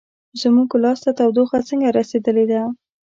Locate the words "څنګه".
1.69-1.89